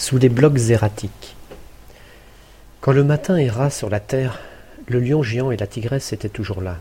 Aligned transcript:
Sous 0.00 0.16
les 0.16 0.28
blocs 0.28 0.70
erratiques. 0.70 1.34
Quand 2.80 2.92
le 2.92 3.02
matin 3.02 3.36
erra 3.36 3.68
sur 3.68 3.90
la 3.90 3.98
terre, 3.98 4.38
le 4.86 5.00
lion 5.00 5.24
géant 5.24 5.50
et 5.50 5.56
la 5.56 5.66
tigresse 5.66 6.12
étaient 6.12 6.28
toujours 6.28 6.60
là. 6.60 6.76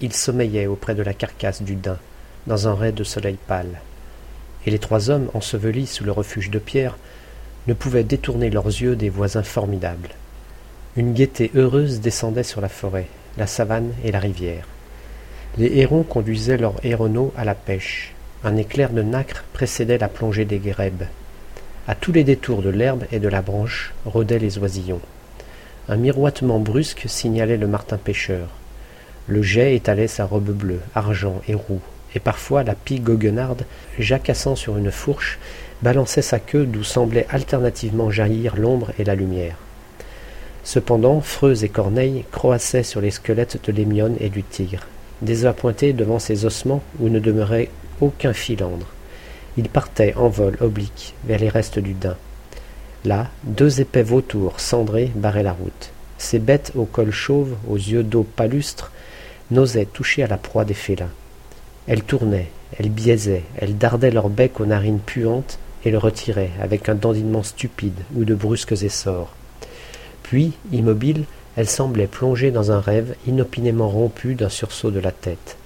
Ils 0.00 0.14
sommeillaient 0.14 0.66
auprès 0.66 0.94
de 0.94 1.02
la 1.02 1.12
carcasse 1.12 1.60
du 1.60 1.74
daim, 1.74 1.98
dans 2.46 2.66
un 2.66 2.74
ray 2.74 2.94
de 2.94 3.04
soleil 3.04 3.36
pâle. 3.46 3.82
Et 4.64 4.70
les 4.70 4.78
trois 4.78 5.10
hommes, 5.10 5.28
ensevelis 5.34 5.86
sous 5.86 6.04
le 6.04 6.10
refuge 6.10 6.48
de 6.48 6.58
pierre, 6.58 6.96
ne 7.66 7.74
pouvaient 7.74 8.02
détourner 8.02 8.48
leurs 8.48 8.66
yeux 8.66 8.96
des 8.96 9.10
voisins 9.10 9.42
formidables. 9.42 10.14
Une 10.96 11.12
gaieté 11.12 11.50
heureuse 11.54 12.00
descendait 12.00 12.44
sur 12.44 12.62
la 12.62 12.70
forêt, 12.70 13.08
la 13.36 13.46
savane 13.46 13.92
et 14.04 14.10
la 14.10 14.20
rivière. 14.20 14.66
Les 15.58 15.80
hérons 15.80 16.02
conduisaient 16.02 16.56
leurs 16.56 16.82
héronneaux 16.82 17.30
à 17.36 17.44
la 17.44 17.54
pêche. 17.54 18.14
Un 18.42 18.56
éclair 18.56 18.88
de 18.88 19.02
nacre 19.02 19.44
précédait 19.52 19.98
la 19.98 20.08
plongée 20.08 20.46
des 20.46 20.58
grèbes. 20.58 21.04
À 21.90 21.94
tous 21.94 22.12
les 22.12 22.22
détours 22.22 22.60
de 22.60 22.68
l'herbe 22.68 23.04
et 23.12 23.18
de 23.18 23.28
la 23.28 23.40
branche 23.40 23.94
rôdaient 24.04 24.38
les 24.38 24.58
oisillons. 24.58 25.00
Un 25.88 25.96
miroitement 25.96 26.58
brusque 26.58 27.04
signalait 27.06 27.56
le 27.56 27.66
martin 27.66 27.96
pêcheur. 27.96 28.48
Le 29.26 29.40
jet 29.40 29.74
étalait 29.74 30.06
sa 30.06 30.26
robe 30.26 30.50
bleue, 30.50 30.82
argent 30.94 31.40
et 31.48 31.54
roux, 31.54 31.80
et 32.14 32.20
parfois 32.20 32.62
la 32.62 32.74
pie 32.74 33.00
goguenarde, 33.00 33.64
jacassant 33.98 34.54
sur 34.54 34.76
une 34.76 34.90
fourche, 34.90 35.38
balançait 35.80 36.20
sa 36.20 36.38
queue 36.38 36.66
d'où 36.66 36.84
semblaient 36.84 37.26
alternativement 37.30 38.10
jaillir 38.10 38.56
l'ombre 38.56 38.92
et 38.98 39.04
la 39.04 39.14
lumière. 39.14 39.56
Cependant, 40.64 41.22
Freuse 41.22 41.64
et 41.64 41.70
Corneille 41.70 42.26
croassaient 42.30 42.82
sur 42.82 43.00
les 43.00 43.12
squelettes 43.12 43.64
de 43.64 43.72
l'hémione 43.72 44.16
et 44.20 44.28
du 44.28 44.42
tigre, 44.42 44.86
désappointés 45.22 45.94
devant 45.94 46.18
ces 46.18 46.44
ossements 46.44 46.82
où 47.00 47.08
ne 47.08 47.18
demeurait 47.18 47.70
aucun 48.02 48.34
filandre. 48.34 48.88
Ils 49.58 49.68
partaient 49.68 50.14
en 50.14 50.28
vol 50.28 50.56
oblique 50.60 51.14
vers 51.24 51.40
les 51.40 51.48
restes 51.48 51.80
du 51.80 51.92
daim. 51.92 52.16
Là, 53.04 53.26
deux 53.42 53.80
épais 53.80 54.04
vautours 54.04 54.60
cendrés 54.60 55.10
barraient 55.16 55.42
la 55.42 55.52
route. 55.52 55.90
Ces 56.16 56.38
bêtes 56.38 56.70
au 56.76 56.84
col 56.84 57.10
chauve, 57.10 57.56
aux 57.68 57.76
yeux 57.76 58.04
d'eau 58.04 58.22
palustres, 58.22 58.92
n'osaient 59.50 59.84
toucher 59.84 60.22
à 60.22 60.28
la 60.28 60.36
proie 60.36 60.64
des 60.64 60.74
félins. 60.74 61.10
Elles 61.88 62.04
tournaient, 62.04 62.50
elles 62.78 62.88
biaisaient, 62.88 63.42
elles 63.56 63.76
dardaient 63.76 64.12
leur 64.12 64.28
bec 64.28 64.60
aux 64.60 64.66
narines 64.66 65.00
puantes 65.00 65.58
et 65.84 65.90
le 65.90 65.98
retiraient 65.98 66.52
avec 66.62 66.88
un 66.88 66.94
dandinement 66.94 67.42
stupide 67.42 67.98
ou 68.14 68.24
de 68.24 68.36
brusques 68.36 68.82
essors. 68.82 69.34
Puis, 70.22 70.52
immobiles, 70.70 71.24
elles 71.56 71.68
semblaient 71.68 72.06
plongées 72.06 72.52
dans 72.52 72.70
un 72.70 72.78
rêve 72.78 73.16
inopinément 73.26 73.88
rompu 73.88 74.36
d'un 74.36 74.50
sursaut 74.50 74.92
de 74.92 75.00
la 75.00 75.10
tête. 75.10 75.56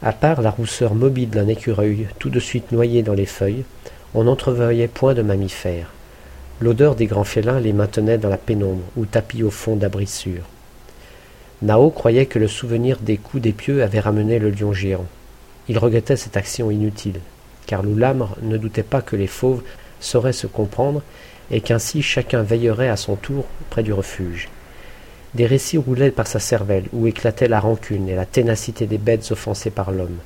À 0.00 0.12
part 0.12 0.42
la 0.42 0.50
rousseur 0.50 0.94
mobile 0.94 1.30
d'un 1.30 1.48
écureuil 1.48 2.06
tout 2.20 2.30
de 2.30 2.38
suite 2.38 2.70
noyé 2.70 3.02
dans 3.02 3.14
les 3.14 3.26
feuilles, 3.26 3.64
on 4.14 4.24
n'entrevoyait 4.24 4.86
point 4.86 5.12
de 5.12 5.22
mammifères. 5.22 5.90
L'odeur 6.60 6.94
des 6.94 7.06
grands 7.06 7.24
félins 7.24 7.58
les 7.58 7.72
maintenait 7.72 8.18
dans 8.18 8.28
la 8.28 8.36
pénombre 8.36 8.84
ou 8.96 9.06
tapis 9.06 9.42
au 9.42 9.50
fond 9.50 9.74
d'abrissures. 9.74 10.44
Nao 11.62 11.90
croyait 11.90 12.26
que 12.26 12.38
le 12.38 12.46
souvenir 12.46 12.98
des 13.00 13.16
coups 13.16 13.42
d'épieu 13.42 13.82
avait 13.82 13.98
ramené 13.98 14.38
le 14.38 14.50
lion 14.50 14.72
géant. 14.72 15.06
Il 15.68 15.78
regrettait 15.78 16.16
cette 16.16 16.36
action 16.36 16.70
inutile, 16.70 17.20
car 17.66 17.82
Loulamre 17.82 18.36
ne 18.42 18.56
doutait 18.56 18.84
pas 18.84 19.02
que 19.02 19.16
les 19.16 19.26
fauves 19.26 19.62
sauraient 19.98 20.32
se 20.32 20.46
comprendre 20.46 21.02
et 21.50 21.60
qu'ainsi 21.60 22.02
chacun 22.02 22.42
veillerait 22.42 22.88
à 22.88 22.96
son 22.96 23.16
tour 23.16 23.46
près 23.68 23.82
du 23.82 23.92
refuge. 23.92 24.48
Des 25.34 25.46
récits 25.46 25.78
roulaient 25.78 26.10
par 26.10 26.26
sa 26.26 26.40
cervelle, 26.40 26.86
où 26.92 27.06
éclataient 27.06 27.48
la 27.48 27.60
rancune 27.60 28.08
et 28.08 28.14
la 28.14 28.26
ténacité 28.26 28.86
des 28.86 28.98
bêtes 28.98 29.30
offensées 29.30 29.70
par 29.70 29.90
l'homme. 29.90 30.18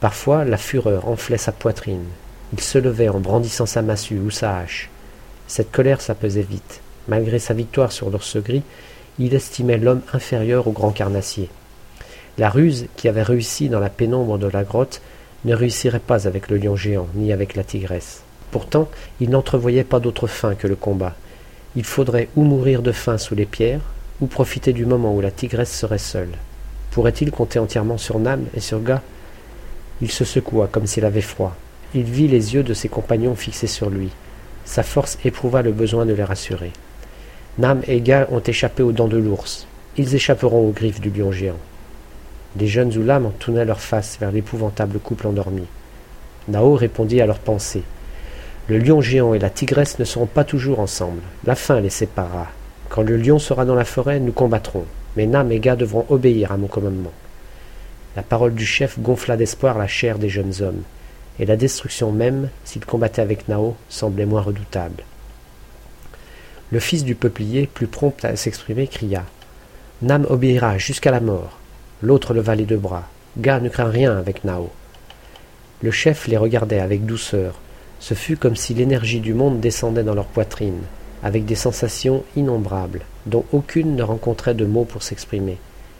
Parfois, 0.00 0.44
la 0.44 0.56
fureur 0.56 1.08
enflait 1.08 1.36
sa 1.36 1.52
poitrine. 1.52 2.06
Il 2.52 2.60
se 2.60 2.78
levait 2.78 3.10
en 3.10 3.20
brandissant 3.20 3.66
sa 3.66 3.82
massue 3.82 4.18
ou 4.18 4.30
sa 4.30 4.56
hache. 4.56 4.88
Cette 5.46 5.70
colère 5.70 6.00
s'apaisait 6.00 6.40
vite. 6.42 6.80
Malgré 7.06 7.38
sa 7.38 7.54
victoire 7.54 7.92
sur 7.92 8.08
l'ours 8.08 8.38
gris, 8.38 8.62
il 9.18 9.34
estimait 9.34 9.78
l'homme 9.78 10.02
inférieur 10.12 10.66
au 10.66 10.72
grand 10.72 10.90
carnassier. 10.90 11.50
La 12.38 12.48
ruse, 12.48 12.86
qui 12.96 13.08
avait 13.08 13.22
réussi 13.22 13.68
dans 13.68 13.80
la 13.80 13.90
pénombre 13.90 14.38
de 14.38 14.46
la 14.46 14.64
grotte, 14.64 15.02
ne 15.44 15.54
réussirait 15.54 15.98
pas 16.00 16.26
avec 16.26 16.48
le 16.48 16.56
lion 16.56 16.76
géant, 16.76 17.08
ni 17.14 17.32
avec 17.32 17.54
la 17.56 17.64
tigresse. 17.64 18.22
Pourtant, 18.50 18.88
il 19.20 19.30
n'entrevoyait 19.30 19.84
pas 19.84 20.00
d'autre 20.00 20.26
fin 20.26 20.54
que 20.54 20.66
le 20.66 20.76
combat. 20.76 21.14
Il 21.76 21.84
faudrait 21.84 22.28
ou 22.36 22.42
mourir 22.42 22.82
de 22.82 22.92
faim 22.92 23.18
sous 23.18 23.34
les 23.34 23.46
pierres, 23.46 23.80
ou 24.20 24.26
profiter 24.26 24.72
du 24.72 24.86
moment 24.86 25.14
où 25.14 25.20
la 25.20 25.30
tigresse 25.30 25.72
serait 25.72 25.98
seule? 25.98 26.32
Pourrait-il 26.90 27.30
compter 27.30 27.58
entièrement 27.58 27.98
sur 27.98 28.18
Nam 28.18 28.44
et 28.54 28.60
sur 28.60 28.82
Ga? 28.82 29.02
Il 30.02 30.10
se 30.10 30.24
secoua 30.24 30.68
comme 30.70 30.86
s'il 30.86 31.04
avait 31.04 31.20
froid. 31.20 31.54
Il 31.94 32.04
vit 32.04 32.28
les 32.28 32.54
yeux 32.54 32.62
de 32.62 32.74
ses 32.74 32.88
compagnons 32.88 33.34
fixés 33.34 33.66
sur 33.66 33.90
lui. 33.90 34.10
Sa 34.64 34.82
force 34.82 35.18
éprouva 35.24 35.62
le 35.62 35.72
besoin 35.72 36.06
de 36.06 36.12
les 36.12 36.24
rassurer. 36.24 36.72
Nam 37.58 37.82
et 37.86 38.00
Ga 38.00 38.28
ont 38.30 38.40
échappé 38.40 38.82
aux 38.82 38.92
dents 38.92 39.08
de 39.08 39.16
l'ours. 39.16 39.66
Ils 39.96 40.14
échapperont 40.14 40.68
aux 40.68 40.72
griffes 40.72 41.00
du 41.00 41.10
lion 41.10 41.32
géant. 41.32 41.58
Les 42.56 42.66
jeunes 42.66 42.96
Oulam 42.96 43.32
tournaient 43.38 43.64
leur 43.64 43.80
face 43.80 44.18
vers 44.20 44.32
l'épouvantable 44.32 44.98
couple 44.98 45.26
endormi. 45.26 45.64
Nao 46.48 46.74
répondit 46.74 47.20
à 47.20 47.26
leurs 47.26 47.38
pensées. 47.38 47.82
Le 48.68 48.78
lion 48.78 49.00
géant 49.00 49.34
et 49.34 49.38
la 49.38 49.50
tigresse 49.50 49.98
ne 49.98 50.04
seront 50.04 50.26
pas 50.26 50.44
toujours 50.44 50.80
ensemble. 50.80 51.22
La 51.44 51.54
faim 51.54 51.80
les 51.80 51.90
séparera. 51.90 52.48
Quand 52.90 53.02
le 53.02 53.16
lion 53.16 53.38
sera 53.38 53.64
dans 53.64 53.76
la 53.76 53.84
forêt, 53.84 54.18
nous 54.18 54.32
combattrons, 54.32 54.84
mais 55.16 55.26
Nam 55.26 55.52
et 55.52 55.60
Ga 55.60 55.76
devront 55.76 56.04
obéir 56.08 56.50
à 56.50 56.56
mon 56.56 56.66
commandement. 56.66 57.12
La 58.16 58.22
parole 58.22 58.52
du 58.52 58.66
chef 58.66 58.98
gonfla 58.98 59.36
d'espoir 59.36 59.78
la 59.78 59.86
chair 59.86 60.18
des 60.18 60.28
jeunes 60.28 60.54
hommes, 60.60 60.82
et 61.38 61.46
la 61.46 61.56
destruction 61.56 62.10
même, 62.10 62.48
s'ils 62.64 62.84
combattaient 62.84 63.22
avec 63.22 63.46
Nao, 63.46 63.76
semblait 63.88 64.26
moins 64.26 64.40
redoutable. 64.40 65.04
Le 66.72 66.80
fils 66.80 67.04
du 67.04 67.14
peuplier, 67.14 67.68
plus 67.72 67.86
prompt 67.86 68.24
à 68.24 68.34
s'exprimer, 68.34 68.88
cria 68.88 69.24
Nam 70.02 70.26
obéira 70.28 70.76
jusqu'à 70.76 71.12
la 71.12 71.20
mort. 71.20 71.58
L'autre 72.02 72.34
leva 72.34 72.56
les 72.56 72.64
deux 72.64 72.76
bras. 72.76 73.08
Ga 73.38 73.60
ne 73.60 73.68
craint 73.68 73.88
rien 73.88 74.18
avec 74.18 74.42
Nao. 74.42 74.68
Le 75.80 75.92
chef 75.92 76.26
les 76.26 76.36
regardait 76.36 76.80
avec 76.80 77.06
douceur. 77.06 77.60
Ce 78.00 78.14
fut 78.14 78.36
comme 78.36 78.56
si 78.56 78.74
l'énergie 78.74 79.20
du 79.20 79.32
monde 79.32 79.60
descendait 79.60 80.02
dans 80.02 80.14
leur 80.14 80.26
poitrine 80.26 80.80
avec 81.22 81.44
des 81.44 81.54
sensations 81.54 82.24
innombrables, 82.36 83.02
dont 83.26 83.44
aucune 83.52 83.96
ne 83.96 84.02
rencontrait 84.02 84.54
de 84.54 84.64
mots 84.64 84.84
pour 84.84 85.02
s'exprimer, 85.02 85.58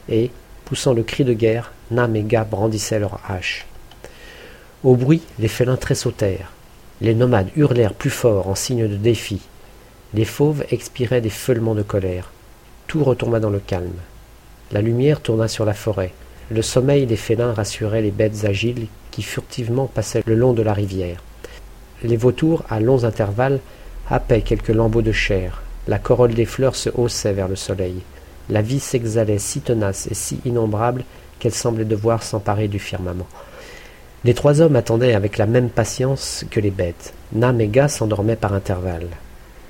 et, 0.09 0.31
poussant 0.65 0.93
le 0.93 1.03
cri 1.03 1.23
de 1.23 1.33
guerre, 1.33 1.71
Nam 1.91 2.15
et 2.15 2.23
Ga 2.23 2.43
brandissaient 2.43 2.99
leurs 2.99 3.19
haches. 3.27 3.65
Au 4.83 4.95
bruit, 4.95 5.21
les 5.37 5.47
félins 5.47 5.77
tressautèrent. 5.77 6.51
Les 7.01 7.13
nomades 7.13 7.49
hurlèrent 7.55 7.93
plus 7.93 8.09
fort 8.09 8.47
en 8.47 8.55
signe 8.55 8.87
de 8.87 8.95
défi. 8.95 9.41
Les 10.13 10.25
fauves 10.25 10.65
expiraient 10.71 11.21
des 11.21 11.29
feulements 11.29 11.75
de 11.75 11.83
colère. 11.83 12.31
Tout 12.87 13.03
retomba 13.03 13.39
dans 13.39 13.49
le 13.49 13.59
calme. 13.59 13.99
La 14.71 14.81
lumière 14.81 15.21
tourna 15.21 15.47
sur 15.47 15.65
la 15.65 15.73
forêt. 15.73 16.13
Le 16.49 16.61
sommeil 16.61 17.05
des 17.05 17.15
félins 17.15 17.53
rassurait 17.53 18.01
les 18.01 18.11
bêtes 18.11 18.45
agiles 18.45 18.87
qui 19.11 19.21
furtivement 19.21 19.87
passaient 19.87 20.23
le 20.25 20.35
long 20.35 20.53
de 20.53 20.61
la 20.61 20.73
rivière. 20.73 21.21
Les 22.03 22.17
vautours, 22.17 22.63
à 22.69 22.79
longs 22.79 23.03
intervalles, 23.03 23.59
quelques 24.19 24.69
lambeaux 24.69 25.01
de 25.01 25.11
chair. 25.11 25.61
La 25.87 25.99
corolle 25.99 26.33
des 26.33 26.45
fleurs 26.45 26.75
se 26.75 26.89
haussait 26.89 27.33
vers 27.33 27.47
le 27.47 27.55
soleil. 27.55 28.01
La 28.49 28.61
vie 28.61 28.79
s'exhalait 28.79 29.39
si 29.39 29.61
tenace 29.61 30.07
et 30.11 30.13
si 30.13 30.39
innombrable 30.45 31.03
qu'elle 31.39 31.53
semblait 31.53 31.85
devoir 31.85 32.23
s'emparer 32.23 32.67
du 32.67 32.79
firmament. 32.79 33.27
Les 34.23 34.33
trois 34.33 34.61
hommes 34.61 34.75
attendaient 34.75 35.15
avec 35.15 35.37
la 35.37 35.47
même 35.47 35.69
patience 35.69 36.45
que 36.51 36.59
les 36.59 36.69
bêtes. 36.69 37.13
Nam 37.33 37.59
et 37.59 37.67
Ga 37.67 37.87
s'endormaient 37.87 38.35
par 38.35 38.53
intervalles. 38.53 39.09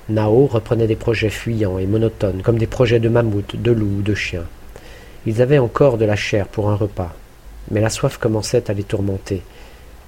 Nao 0.08 0.46
reprenait 0.46 0.88
des 0.88 0.96
projets 0.96 1.30
fuyants 1.30 1.78
et 1.78 1.86
monotones, 1.86 2.42
comme 2.42 2.58
des 2.58 2.66
projets 2.66 3.00
de 3.00 3.08
mammouth, 3.08 3.56
de 3.56 3.70
loup 3.70 3.98
ou 3.98 4.02
de 4.02 4.14
chien. 4.14 4.44
Ils 5.24 5.40
avaient 5.40 5.58
encore 5.58 5.96
de 5.96 6.04
la 6.04 6.16
chair 6.16 6.48
pour 6.48 6.68
un 6.68 6.74
repas, 6.74 7.14
mais 7.70 7.80
la 7.80 7.88
soif 7.88 8.18
commençait 8.18 8.68
à 8.68 8.74
les 8.74 8.82
tourmenter. 8.82 9.42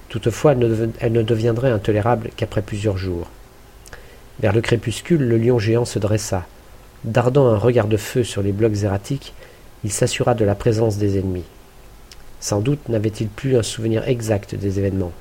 Toutefois, 0.09 0.53
elle 0.99 1.13
ne 1.13 1.23
deviendrait 1.23 1.71
intolérable 1.71 2.29
qu'après 2.35 2.61
plusieurs 2.61 2.97
jours. 2.97 3.27
Vers 4.39 4.53
le 4.53 4.61
crépuscule, 4.61 5.27
le 5.27 5.37
lion 5.37 5.59
géant 5.59 5.85
se 5.85 5.99
dressa. 5.99 6.45
Dardant 7.03 7.47
un 7.47 7.57
regard 7.57 7.87
de 7.87 7.97
feu 7.97 8.23
sur 8.23 8.41
les 8.41 8.51
blocs 8.51 8.83
erratiques, 8.83 9.33
il 9.83 9.91
s'assura 9.91 10.33
de 10.33 10.43
la 10.43 10.55
présence 10.55 10.97
des 10.97 11.17
ennemis. 11.17 11.45
Sans 12.39 12.59
doute 12.59 12.89
n'avait-il 12.89 13.27
plus 13.27 13.57
un 13.57 13.63
souvenir 13.63 14.07
exact 14.07 14.55
des 14.55 14.79
événements, 14.79 15.13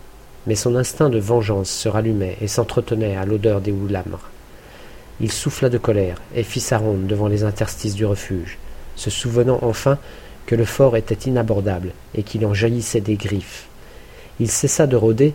mais 0.47 0.57
son 0.57 0.75
instinct 0.75 1.11
de 1.11 1.19
vengeance 1.19 1.71
se 1.71 1.89
rallumait 1.89 2.37
et 2.41 2.49
s'entretenait 2.49 3.17
à 3.17 3.25
l'odeur 3.25 3.61
des 3.61 3.73
houlamres. 3.73 4.31
Il 5.21 5.31
souffla 5.31 5.69
de 5.69 5.79
colère 5.79 6.21
et 6.35 6.43
fit 6.43 6.61
sa 6.61 6.79
ronde 6.79 7.07
devant 7.07 7.29
les 7.29 7.45
interstices 7.45 7.95
du 7.95 8.05
refuge, 8.05 8.59
se 8.97 9.11
souvenant 9.11 9.59
enfin 9.63 9.99
que 10.47 10.57
le 10.57 10.65
fort 10.65 10.97
était 10.97 11.29
inabordable 11.29 11.93
et 12.15 12.23
qu'il 12.25 12.45
en 12.45 12.53
jaillissait 12.53 13.01
des 13.01 13.17
griffes. 13.17 13.69
Il 14.41 14.51
cessa 14.51 14.87
de 14.87 14.97
rôder 14.97 15.35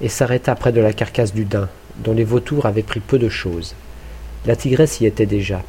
et 0.00 0.08
s'arrêta 0.08 0.54
près 0.56 0.72
de 0.72 0.80
la 0.80 0.92
carcasse 0.92 1.32
du 1.32 1.44
daim, 1.44 1.68
dont 1.98 2.12
les 2.12 2.24
vautours 2.24 2.66
avaient 2.66 2.82
pris 2.82 3.00
peu 3.00 3.18
de 3.18 3.28
choses. 3.28 3.74
La 4.46 4.56
tigresse 4.56 5.00
y 5.00 5.06
était 5.06 5.26
déjà. 5.26 5.62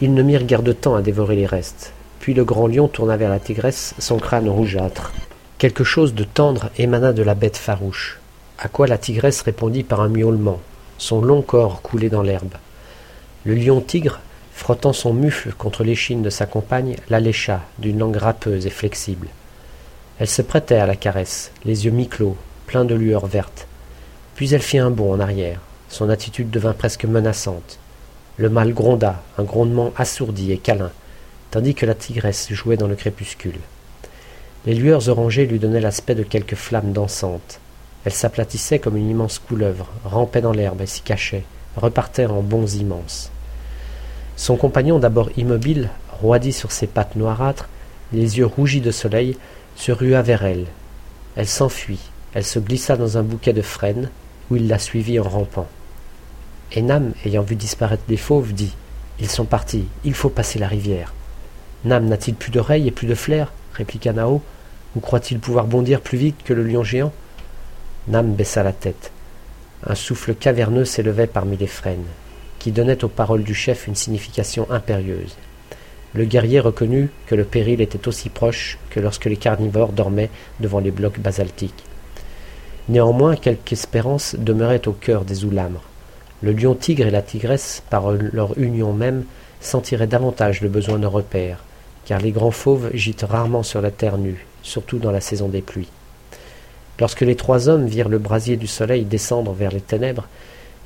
Ils 0.00 0.14
ne 0.14 0.22
mirent 0.22 0.44
guère 0.44 0.62
de 0.62 0.72
temps 0.72 0.94
à 0.94 1.02
dévorer 1.02 1.36
les 1.36 1.46
restes. 1.46 1.92
Puis 2.20 2.34
le 2.34 2.44
grand 2.44 2.66
lion 2.66 2.88
tourna 2.88 3.16
vers 3.16 3.30
la 3.30 3.40
tigresse 3.40 3.94
son 3.98 4.18
crâne 4.18 4.48
rougeâtre. 4.48 5.12
Quelque 5.58 5.84
chose 5.84 6.14
de 6.14 6.24
tendre 6.24 6.70
émana 6.76 7.12
de 7.12 7.22
la 7.22 7.34
bête 7.34 7.56
farouche, 7.56 8.18
à 8.58 8.68
quoi 8.68 8.86
la 8.86 8.98
tigresse 8.98 9.42
répondit 9.42 9.82
par 9.82 10.00
un 10.00 10.08
miaulement, 10.08 10.60
son 10.98 11.20
long 11.20 11.42
corps 11.42 11.82
coulait 11.82 12.10
dans 12.10 12.22
l'herbe. 12.22 12.54
Le 13.44 13.54
lion-tigre, 13.54 14.20
frottant 14.52 14.92
son 14.92 15.12
mufle 15.12 15.52
contre 15.52 15.82
l'échine 15.82 16.22
de 16.22 16.30
sa 16.30 16.46
compagne, 16.46 16.96
la 17.10 17.18
lécha 17.18 17.62
d'une 17.78 17.98
langue 17.98 18.16
râpeuse 18.16 18.66
et 18.66 18.70
flexible. 18.70 19.28
Elle 20.18 20.28
se 20.28 20.42
prêtait 20.42 20.76
à 20.76 20.86
la 20.86 20.94
caresse, 20.94 21.50
les 21.64 21.86
yeux 21.86 21.90
mi-clos, 21.90 22.36
pleins 22.66 22.84
de 22.84 22.94
lueurs 22.94 23.26
vertes. 23.26 23.66
Puis 24.42 24.54
elle 24.54 24.60
fit 24.60 24.78
un 24.78 24.90
bond 24.90 25.12
en 25.12 25.20
arrière. 25.20 25.60
Son 25.88 26.10
attitude 26.10 26.50
devint 26.50 26.72
presque 26.72 27.04
menaçante. 27.04 27.78
Le 28.38 28.48
mâle 28.48 28.74
gronda, 28.74 29.22
un 29.38 29.44
grondement 29.44 29.92
assourdi 29.96 30.50
et 30.50 30.58
câlin, 30.58 30.90
tandis 31.52 31.76
que 31.76 31.86
la 31.86 31.94
tigresse 31.94 32.52
jouait 32.52 32.76
dans 32.76 32.88
le 32.88 32.96
crépuscule. 32.96 33.60
Les 34.66 34.74
lueurs 34.74 35.08
orangées 35.08 35.46
lui 35.46 35.60
donnaient 35.60 35.78
l'aspect 35.78 36.16
de 36.16 36.24
quelques 36.24 36.56
flammes 36.56 36.92
dansantes. 36.92 37.60
Elle 38.04 38.14
s'aplatissait 38.14 38.80
comme 38.80 38.96
une 38.96 39.10
immense 39.10 39.38
couleuvre, 39.38 39.88
rampait 40.04 40.40
dans 40.40 40.50
l'herbe 40.50 40.80
et 40.80 40.86
s'y 40.86 41.02
cachait, 41.02 41.44
repartait 41.76 42.26
en 42.26 42.42
bonds 42.42 42.66
immenses. 42.66 43.30
Son 44.34 44.56
compagnon, 44.56 44.98
d'abord 44.98 45.30
immobile, 45.36 45.88
roidi 46.20 46.52
sur 46.52 46.72
ses 46.72 46.88
pattes 46.88 47.14
noirâtres, 47.14 47.68
les 48.12 48.38
yeux 48.38 48.46
rougis 48.46 48.80
de 48.80 48.90
soleil, 48.90 49.36
se 49.76 49.92
rua 49.92 50.20
vers 50.20 50.44
elle. 50.44 50.66
Elle 51.36 51.46
s'enfuit, 51.46 52.10
elle 52.34 52.44
se 52.44 52.58
glissa 52.58 52.96
dans 52.96 53.18
un 53.18 53.22
bouquet 53.22 53.52
de 53.52 53.62
frênes, 53.62 54.10
il 54.56 54.68
la 54.68 54.78
suivit 54.78 55.18
en 55.18 55.24
rampant. 55.24 55.68
Nam, 56.80 57.12
ayant 57.24 57.42
vu 57.42 57.54
disparaître 57.54 58.04
les 58.08 58.16
fauves, 58.16 58.54
dit 58.54 58.74
Ils 59.20 59.28
sont 59.28 59.44
partis, 59.44 59.86
il 60.04 60.14
faut 60.14 60.30
passer 60.30 60.58
la 60.58 60.68
rivière. 60.68 61.12
Nam 61.84 62.06
n'a-t-il 62.06 62.34
plus 62.34 62.50
d'oreilles 62.50 62.88
et 62.88 62.92
plus 62.92 63.06
de 63.06 63.14
flair? 63.14 63.52
répliqua 63.74 64.12
Nao. 64.12 64.42
Ou 64.94 65.00
croit-il 65.00 65.38
pouvoir 65.38 65.66
bondir 65.66 66.00
plus 66.00 66.18
vite 66.18 66.42
que 66.44 66.52
le 66.52 66.64
lion 66.64 66.84
géant? 66.84 67.12
Nam 68.08 68.34
baissa 68.34 68.62
la 68.62 68.72
tête. 68.72 69.10
Un 69.86 69.94
souffle 69.94 70.34
caverneux 70.34 70.84
s'élevait 70.84 71.26
parmi 71.26 71.56
les 71.56 71.66
frênes, 71.66 72.04
qui 72.58 72.72
donnait 72.72 73.04
aux 73.04 73.08
paroles 73.08 73.42
du 73.42 73.54
chef 73.54 73.86
une 73.86 73.94
signification 73.94 74.70
impérieuse. 74.70 75.36
Le 76.14 76.24
guerrier 76.24 76.60
reconnut 76.60 77.10
que 77.26 77.34
le 77.34 77.44
péril 77.44 77.80
était 77.80 78.06
aussi 78.06 78.28
proche 78.28 78.78
que 78.90 79.00
lorsque 79.00 79.24
les 79.24 79.36
carnivores 79.36 79.92
dormaient 79.92 80.30
devant 80.60 80.78
les 80.78 80.90
blocs 80.90 81.18
basaltiques. 81.18 81.84
Néanmoins, 82.88 83.36
quelque 83.36 83.72
espérance 83.72 84.34
demeurait 84.36 84.88
au 84.88 84.92
cœur 84.92 85.24
des 85.24 85.44
Oulamres. 85.44 85.82
Le 86.42 86.52
lion-tigre 86.52 87.06
et 87.06 87.12
la 87.12 87.22
tigresse, 87.22 87.82
par 87.90 88.10
leur 88.10 88.58
union 88.58 88.92
même, 88.92 89.24
sentiraient 89.60 90.08
davantage 90.08 90.60
le 90.60 90.68
besoin 90.68 90.98
de 90.98 91.06
repères, 91.06 91.62
car 92.04 92.20
les 92.20 92.32
grands 92.32 92.50
fauves 92.50 92.90
gîtent 92.94 93.26
rarement 93.28 93.62
sur 93.62 93.80
la 93.80 93.92
terre 93.92 94.18
nue, 94.18 94.44
surtout 94.62 94.98
dans 94.98 95.12
la 95.12 95.20
saison 95.20 95.48
des 95.48 95.62
pluies. 95.62 95.90
Lorsque 96.98 97.20
les 97.20 97.36
trois 97.36 97.68
hommes 97.68 97.86
virent 97.86 98.08
le 98.08 98.18
brasier 98.18 98.56
du 98.56 98.66
soleil 98.66 99.04
descendre 99.04 99.52
vers 99.52 99.70
les 99.70 99.80
ténèbres, 99.80 100.26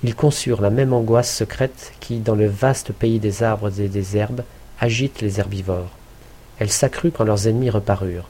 ils 0.04 0.14
conçurent 0.14 0.60
la 0.60 0.70
même 0.70 0.92
angoisse 0.92 1.34
secrète 1.34 1.92
qui, 2.00 2.18
dans 2.18 2.34
le 2.34 2.46
vaste 2.46 2.92
pays 2.92 3.18
des 3.18 3.42
arbres 3.42 3.80
et 3.80 3.88
des 3.88 4.16
herbes, 4.18 4.42
agite 4.78 5.22
les 5.22 5.40
herbivores. 5.40 5.90
Elle 6.58 6.70
s'accrut 6.70 7.10
quand 7.10 7.24
leurs 7.24 7.48
ennemis 7.48 7.70
reparurent. 7.70 8.28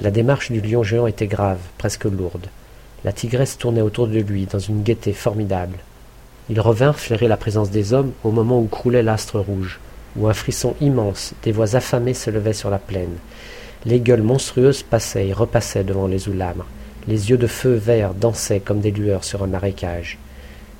La 0.00 0.10
démarche 0.10 0.52
du 0.52 0.60
lion 0.60 0.82
géant 0.82 1.06
était 1.06 1.26
grave, 1.26 1.58
presque 1.78 2.04
lourde. 2.04 2.48
La 3.04 3.12
tigresse 3.12 3.58
tournait 3.58 3.80
autour 3.80 4.08
de 4.08 4.18
lui 4.18 4.46
dans 4.46 4.58
une 4.58 4.82
gaieté 4.82 5.12
formidable. 5.12 5.78
Ils 6.50 6.60
revinrent 6.60 6.98
flairer 6.98 7.28
la 7.28 7.36
présence 7.36 7.70
des 7.70 7.92
hommes 7.92 8.12
au 8.24 8.32
moment 8.32 8.58
où 8.60 8.66
croulait 8.66 9.04
l'astre 9.04 9.38
rouge, 9.38 9.78
où 10.16 10.26
un 10.26 10.32
frisson 10.32 10.74
immense, 10.80 11.32
des 11.44 11.52
voix 11.52 11.76
affamées 11.76 12.14
se 12.14 12.30
levaient 12.30 12.52
sur 12.52 12.70
la 12.70 12.78
plaine. 12.78 13.16
Les 13.84 14.00
gueules 14.00 14.22
monstrueuses 14.22 14.82
passaient 14.82 15.28
et 15.28 15.32
repassaient 15.32 15.84
devant 15.84 16.08
les 16.08 16.28
oulamres. 16.28 16.66
Les 17.06 17.30
yeux 17.30 17.36
de 17.36 17.46
feu 17.46 17.74
vert 17.74 18.14
dansaient 18.14 18.60
comme 18.60 18.80
des 18.80 18.90
lueurs 18.90 19.24
sur 19.24 19.44
un 19.44 19.46
marécage. 19.46 20.18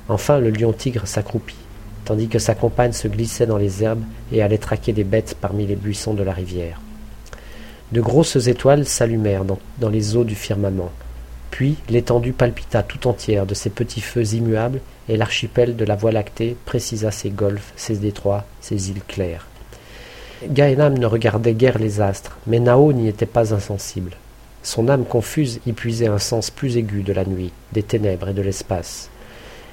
Enfin 0.08 0.40
le 0.40 0.50
lion-tigre 0.50 1.06
s'accroupit, 1.06 1.54
tandis 2.04 2.28
que 2.28 2.40
sa 2.40 2.56
compagne 2.56 2.92
se 2.92 3.06
glissait 3.06 3.46
dans 3.46 3.58
les 3.58 3.84
herbes 3.84 4.02
et 4.32 4.42
allait 4.42 4.58
traquer 4.58 4.92
des 4.92 5.04
bêtes 5.04 5.36
parmi 5.40 5.66
les 5.66 5.76
buissons 5.76 6.14
de 6.14 6.24
la 6.24 6.32
rivière. 6.32 6.80
De 7.92 8.00
grosses 8.00 8.48
étoiles 8.48 8.86
s'allumèrent 8.86 9.44
dans, 9.44 9.58
dans 9.78 9.88
les 9.88 10.16
eaux 10.16 10.24
du 10.24 10.34
firmament. 10.34 10.90
Puis 11.50 11.76
l'étendue 11.88 12.32
palpita 12.32 12.82
tout 12.82 13.08
entière 13.08 13.46
de 13.46 13.54
ses 13.54 13.70
petits 13.70 14.00
feux 14.00 14.34
immuables 14.34 14.80
et 15.08 15.16
l'archipel 15.16 15.76
de 15.76 15.84
la 15.84 15.96
Voie 15.96 16.12
lactée 16.12 16.56
précisa 16.64 17.10
ses 17.10 17.30
golfes, 17.30 17.72
ses 17.76 17.96
détroits, 17.96 18.44
ses 18.60 18.90
îles 18.90 19.02
claires. 19.06 19.46
Gaënam 20.46 20.96
ne 20.96 21.06
regardait 21.06 21.54
guère 21.54 21.78
les 21.78 22.00
astres, 22.00 22.38
mais 22.46 22.60
Nao 22.60 22.92
n'y 22.92 23.08
était 23.08 23.26
pas 23.26 23.52
insensible. 23.54 24.12
Son 24.62 24.88
âme 24.88 25.04
confuse 25.04 25.60
y 25.66 25.72
puisait 25.72 26.06
un 26.06 26.18
sens 26.18 26.50
plus 26.50 26.76
aigu 26.76 27.02
de 27.02 27.12
la 27.12 27.24
nuit, 27.24 27.52
des 27.72 27.82
ténèbres 27.82 28.28
et 28.28 28.34
de 28.34 28.42
l'espace. 28.42 29.10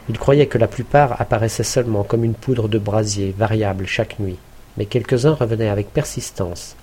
Il 0.09 0.17
croyait 0.17 0.47
que 0.47 0.57
la 0.57 0.67
plupart 0.67 1.19
apparaissaient 1.19 1.63
seulement 1.63 2.03
comme 2.03 2.23
une 2.23 2.33
poudre 2.33 2.67
de 2.67 2.79
brasier, 2.79 3.33
variable 3.37 3.87
chaque 3.87 4.19
nuit, 4.19 4.37
mais 4.77 4.85
quelques-uns 4.85 5.33
revenaient 5.33 5.69
avec 5.69 5.91
persistance. 5.91 6.75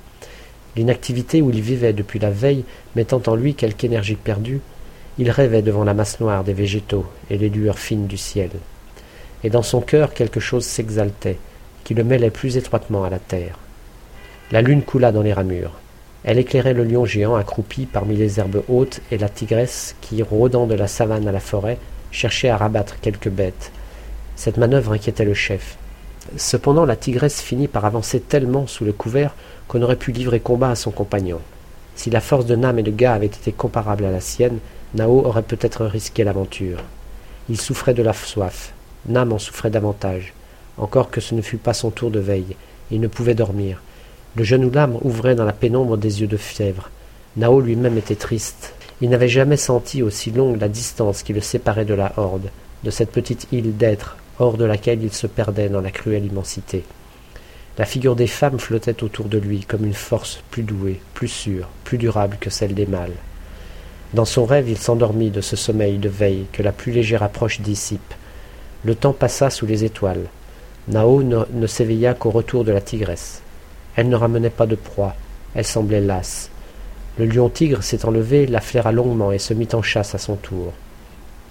L'inactivité 0.77 1.43
où 1.43 1.51
il 1.51 1.61
vivait 1.61 1.93
depuis 1.93 2.19
la 2.19 2.31
veille 2.31 2.65
mettant 2.97 3.23
en 3.27 3.35
lui 3.35 3.55
quelque 3.55 3.85
énergie 3.85 4.17
perdue, 4.17 4.61
il 5.19 5.31
rêvait 5.31 5.63
devant 5.63 5.85
la 5.85 5.95
masse 5.95 6.21
noire 6.21 6.45
des 6.45 6.53
végétaux 6.53 7.07
et 7.31 7.39
les 7.39 7.49
lueurs 7.49 7.79
fines 7.79 8.07
du 8.07 8.17
ciel. 8.17 8.51
Et 9.45 9.51
dans 9.51 9.63
son 9.63 9.81
cœur 9.81 10.15
quelque 10.15 10.41
chose 10.41 10.65
s'exaltait, 10.65 11.39
qui 11.85 11.95
le 11.95 12.05
mêlait 12.05 12.31
plus 12.31 12.57
étroitement 12.57 13.05
à 13.05 13.11
la 13.11 13.19
terre. 13.19 13.59
La 14.51 14.63
lune 14.63 14.83
coula 14.83 15.13
dans 15.13 15.23
les 15.23 15.33
ramures. 15.33 15.73
Elle 16.25 16.39
éclairait 16.39 16.75
le 16.75 16.85
lion 16.85 17.05
géant 17.05 17.35
accroupi 17.35 17.87
parmi 17.87 18.17
les 18.17 18.39
herbes 18.39 18.63
hautes 18.69 19.01
et 19.11 19.19
la 19.19 19.29
tigresse 19.29 19.97
qui, 20.01 20.23
rôdant 20.23 20.67
de 20.67 20.75
la 20.75 20.87
savane 20.87 21.27
à 21.27 21.33
la 21.33 21.41
forêt, 21.41 21.79
cherchait 22.11 22.49
à 22.49 22.57
rabattre 22.57 23.01
quelques 23.01 23.29
bêtes. 23.29 23.73
Cette 24.37 24.57
manœuvre 24.57 24.93
inquiétait 24.93 25.25
le 25.25 25.35
chef. 25.35 25.77
Cependant 26.37 26.85
la 26.85 26.97
tigresse 26.97 27.41
finit 27.41 27.67
par 27.67 27.85
avancer 27.85 28.21
tellement 28.21 28.67
sous 28.67 28.85
le 28.85 28.93
couvert 28.93 29.35
qu'on 29.67 29.83
aurait 29.83 29.97
pu 29.97 30.13
livrer 30.13 30.39
combat 30.39 30.71
à 30.71 30.77
son 30.77 30.93
compagnon. 30.93 31.41
Si 31.97 32.11
la 32.11 32.21
force 32.21 32.47
de 32.47 32.57
Nam 32.57 32.79
et 32.79 32.83
de 32.83 32.91
Ga 32.91 33.15
avait 33.15 33.27
été 33.27 33.53
comparable 33.53 34.05
à 34.05 34.11
la 34.11 34.21
sienne, 34.21 34.59
Nao 34.95 35.25
aurait 35.25 35.43
peut-être 35.43 35.87
risqué 35.87 36.23
l'aventure. 36.23 36.79
Il 37.49 37.59
souffrait 37.59 37.95
de 37.95 38.03
la 38.03 38.13
soif. 38.13 38.75
Nam 39.07 39.33
en 39.33 39.39
souffrait 39.39 39.71
davantage. 39.71 40.35
Encore 40.77 41.11
que 41.11 41.23
ce 41.23 41.35
ne 41.35 41.41
fût 41.41 41.57
pas 41.57 41.73
son 41.73 41.91
tour 41.91 42.11
de 42.11 42.21
veille. 42.21 42.57
Il 42.91 43.01
ne 43.01 43.09
pouvait 43.09 43.35
dormir. 43.35 43.81
Le 44.37 44.45
jeune 44.45 44.67
Oulam 44.67 44.99
ouvrait 45.01 45.35
dans 45.35 45.47
la 45.47 45.55
pénombre 45.55 45.97
des 45.97 46.21
yeux 46.21 46.27
de 46.27 46.37
fièvre. 46.37 46.91
Nao 47.39 47.63
lui-même 47.63 47.97
était 47.97 48.17
triste. 48.17 48.75
Il 49.01 49.09
n'avait 49.09 49.29
jamais 49.29 49.57
senti 49.57 50.03
aussi 50.03 50.31
longue 50.31 50.61
la 50.61 50.69
distance 50.69 51.23
qui 51.23 51.33
le 51.33 51.41
séparait 51.41 51.87
de 51.87 51.95
la 51.95 52.13
horde, 52.19 52.51
de 52.85 52.91
cette 52.91 53.13
petite 53.13 53.49
île 53.51 53.75
d'êtres, 53.77 54.19
hors 54.39 54.59
de 54.59 54.67
laquelle 54.67 55.03
il 55.03 55.13
se 55.13 55.27
perdait 55.27 55.71
dans 55.71 55.81
la 55.81 55.91
cruelle 55.91 56.27
immensité. 56.27 56.85
La 57.79 57.87
figure 57.87 58.15
des 58.15 58.27
femmes 58.27 58.59
flottait 58.59 59.03
autour 59.03 59.31
de 59.31 59.39
lui 59.39 59.61
comme 59.65 59.87
une 59.87 59.95
force 59.95 60.43
plus 60.51 60.63
douée, 60.63 61.01
plus 61.15 61.29
sûre, 61.29 61.69
plus 61.85 61.97
durable 61.97 62.37
que 62.39 62.51
celle 62.51 62.75
des 62.75 62.87
mâles. 62.87 63.17
Dans 64.15 64.27
son 64.27 64.45
rêve, 64.45 64.69
il 64.69 64.77
s'endormit 64.77 65.31
de 65.31 65.41
ce 65.41 65.57
sommeil 65.57 65.97
de 65.97 66.09
veille 66.09 66.45
que 66.53 66.63
la 66.63 66.73
plus 66.73 66.93
légère 66.93 67.23
approche 67.23 67.61
dissipe. 67.63 68.15
Le 68.85 68.95
temps 68.95 69.15
passa 69.15 69.49
sous 69.49 69.65
les 69.65 69.85
étoiles. 69.85 70.27
Nao 70.89 71.23
ne, 71.23 71.67
s'éveilla 71.67 72.13
qu'au 72.13 72.31
retour 72.31 72.65
de 72.65 72.73
la 72.73 72.83
tigresse. 72.83 73.41
Elle 73.97 74.09
ne 74.09 74.17
ramenait 74.17 74.51
pas 74.51 74.67
de 74.67 74.75
proie, 74.75 75.15
elle 75.55 75.65
semblait 75.65 76.01
lasse. 76.01 76.51
Le 77.19 77.25
lion-tigre 77.25 77.83
s'étant 77.83 78.11
levé, 78.11 78.47
la 78.47 78.61
flaira 78.61 78.93
longuement 78.93 79.33
et 79.33 79.39
se 79.39 79.55
mit 79.55 79.69
en 79.73 79.83
chasse 79.83 80.15
à 80.15 80.19
son 80.19 80.37
tour. 80.37 80.73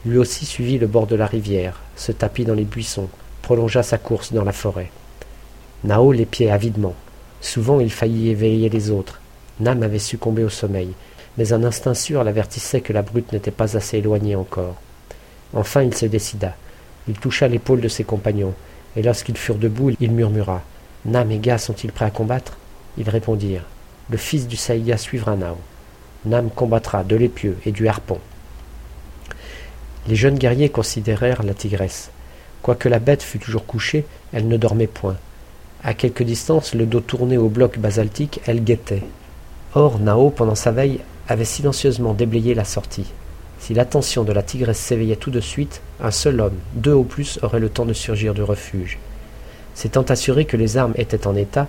Lui 0.06 0.18
aussi 0.18 0.46
suivit 0.46 0.78
le 0.78 0.88
bord 0.88 1.08
de 1.08 1.16
la 1.16 1.28
rivière, 1.28 1.80
se 1.96 2.12
tapit 2.12 2.46
dans 2.46 2.56
les 2.56 2.64
buissons, 2.64 3.10
prolongea 3.42 3.82
sa 3.82 3.98
course 3.98 4.34
dans 4.34 4.44
la 4.44 4.52
forêt. 4.52 4.92
Nao 5.84 6.12
l'épiait 6.12 6.52
avidement. 6.52 6.96
Souvent 7.40 7.80
il 7.80 7.92
faillit 7.92 8.30
éveiller 8.30 8.70
les 8.70 8.92
autres. 8.92 9.20
Nam 9.60 9.82
avait 9.84 10.00
succombé 10.00 10.44
au 10.44 10.50
sommeil, 10.50 10.94
mais 11.38 11.54
un 11.54 11.64
instinct 11.64 11.94
sûr 11.94 12.24
l'avertissait 12.24 12.82
que 12.82 12.94
la 12.94 13.02
brute 13.02 13.32
n'était 13.32 13.52
pas 13.52 13.78
assez 13.78 13.98
éloignée 13.98 14.36
encore. 14.36 14.76
Enfin 15.54 15.82
il 15.84 15.96
se 15.96 16.06
décida. 16.06 16.56
Il 17.08 17.16
toucha 17.16 17.48
l'épaule 17.48 17.82
de 17.82 17.88
ses 17.88 18.04
compagnons, 18.04 18.54
et 18.96 19.02
lorsqu'ils 19.02 19.38
furent 19.38 19.56
debout, 19.56 19.92
il 20.00 20.12
murmura. 20.12 20.62
Nam 21.06 21.32
et 21.32 21.40
Ga 21.40 21.58
sont-ils 21.58 21.92
prêts 21.92 22.06
à 22.06 22.12
combattre? 22.12 22.58
Ils 22.98 23.10
répondirent. 23.10 23.66
Le 24.10 24.18
fils 24.18 24.48
du 24.48 24.56
Saïga 24.56 24.98
suivra 24.98 25.36
Nao. 25.36 25.58
Nam 26.26 26.50
combattra 26.50 27.04
de 27.04 27.16
l'épieu 27.16 27.58
et 27.66 27.72
du 27.72 27.88
harpon. 27.88 28.20
Les 30.08 30.16
jeunes 30.16 30.38
guerriers 30.38 30.70
considérèrent 30.70 31.44
la 31.44 31.54
tigresse. 31.54 32.12
Quoique 32.62 32.90
la 32.90 33.00
bête 33.00 33.24
fût 33.24 33.40
toujours 33.40 33.66
couchée, 33.66 34.06
elle 34.34 34.48
ne 34.48 34.58
dormait 34.58 34.88
point. 34.88 35.18
À 35.84 35.94
quelque 35.96 36.24
distance, 36.24 36.76
le 36.76 36.86
dos 36.86 37.00
tourné 37.00 37.38
au 37.38 37.50
bloc 37.50 37.80
basaltique, 37.80 38.40
elle 38.46 38.64
guettait. 38.64 39.04
Or, 39.74 40.00
Nao, 40.00 40.30
pendant 40.30 40.56
sa 40.56 40.72
veille, 40.72 41.00
avait 41.32 41.46
silencieusement 41.46 42.14
déblayé 42.14 42.54
la 42.54 42.66
sortie. 42.66 43.12
Si 43.60 43.74
l'attention 43.74 44.24
de 44.24 44.34
la 44.34 44.44
tigresse 44.44 44.80
s'éveillait 44.80 45.16
tout 45.16 45.32
de 45.32 45.40
suite, 45.40 45.82
un 46.02 46.12
seul 46.12 46.42
homme, 46.42 46.58
deux 46.74 46.94
au 46.94 47.04
plus, 47.04 47.40
aurait 47.42 47.60
le 47.60 47.70
temps 47.70 47.86
de 47.86 47.94
surgir 47.94 48.34
du 48.34 48.44
refuge. 48.44 48.98
S'étant 49.74 50.04
assuré 50.04 50.46
que 50.46 50.58
les 50.58 50.78
armes 50.78 50.94
étaient 50.96 51.28
en 51.28 51.36
état, 51.36 51.68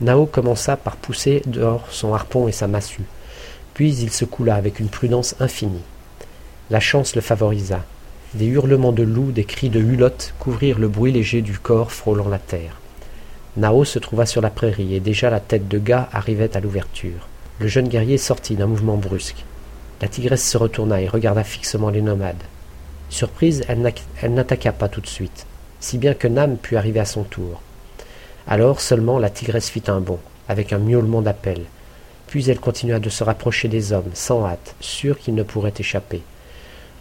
Nao 0.00 0.26
commença 0.26 0.76
par 0.76 0.96
pousser 0.96 1.42
dehors 1.46 1.86
son 1.90 2.14
harpon 2.14 2.48
et 2.48 2.52
sa 2.52 2.66
massue. 2.66 3.04
Puis 3.74 3.94
il 3.96 4.10
se 4.10 4.24
coula 4.24 4.54
avec 4.54 4.80
une 4.80 4.88
prudence 4.88 5.34
infinie. 5.40 5.82
La 6.70 6.80
chance 6.80 7.14
le 7.14 7.20
favorisa. 7.20 7.84
Des 8.34 8.46
hurlements 8.46 8.92
de 8.92 9.02
loups, 9.02 9.32
des 9.32 9.44
cris 9.44 9.70
de 9.70 9.80
hulottes 9.80 10.34
couvrirent 10.38 10.78
le 10.78 10.88
bruit 10.88 11.12
léger 11.12 11.42
du 11.42 11.58
corps 11.58 11.92
frôlant 11.92 12.28
la 12.28 12.38
terre. 12.38 12.80
Nao 13.56 13.84
se 13.84 13.98
trouva 13.98 14.26
sur 14.26 14.40
la 14.40 14.50
prairie 14.50 14.94
et 14.94 15.00
déjà 15.00 15.30
la 15.30 15.40
tête 15.40 15.68
de 15.68 15.78
Ga 15.78 16.08
arrivait 16.12 16.56
à 16.56 16.60
l'ouverture. 16.60 17.28
Le 17.60 17.66
jeune 17.66 17.88
guerrier 17.88 18.18
sortit 18.18 18.54
d'un 18.54 18.68
mouvement 18.68 18.96
brusque. 18.96 19.44
La 20.00 20.06
tigresse 20.06 20.48
se 20.48 20.56
retourna 20.56 21.00
et 21.00 21.08
regarda 21.08 21.42
fixement 21.42 21.90
les 21.90 22.02
nomades. 22.02 22.42
Surprise, 23.10 23.64
elle 23.68 24.34
n'attaqua 24.34 24.70
pas 24.70 24.88
tout 24.88 25.00
de 25.00 25.08
suite, 25.08 25.44
si 25.80 25.98
bien 25.98 26.14
que 26.14 26.28
Nam 26.28 26.56
put 26.56 26.76
arriver 26.76 27.00
à 27.00 27.04
son 27.04 27.24
tour. 27.24 27.60
Alors 28.46 28.80
seulement 28.80 29.18
la 29.18 29.28
tigresse 29.28 29.70
fit 29.70 29.82
un 29.88 30.00
bond, 30.00 30.20
avec 30.48 30.72
un 30.72 30.78
miaulement 30.78 31.20
d'appel. 31.20 31.62
Puis 32.28 32.48
elle 32.48 32.60
continua 32.60 33.00
de 33.00 33.10
se 33.10 33.24
rapprocher 33.24 33.66
des 33.66 33.92
hommes, 33.92 34.10
sans 34.14 34.46
hâte, 34.46 34.76
sûre 34.78 35.18
qu'ils 35.18 35.34
ne 35.34 35.42
pourraient 35.42 35.74
échapper. 35.76 36.22